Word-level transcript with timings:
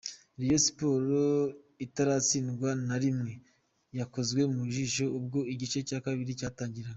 Rayon 0.39 0.61
Sports 0.67 1.53
itaratsindwa 1.85 2.69
na 2.87 2.95
rimwe 3.03 3.31
yakozwe 3.99 4.41
mu 4.53 4.63
jisho 4.73 5.05
ubwo 5.17 5.39
igice 5.53 5.79
cya 5.89 5.99
kabiri 6.05 6.39
cyatangiraga. 6.39 6.89